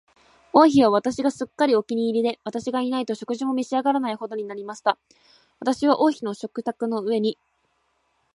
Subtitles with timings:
[0.51, 4.97] 王妃は私がすっかりお気に入りで、私がいないと食事も召し上らないほどになりました。
[5.59, 7.37] 私は王妃の食卓の上に、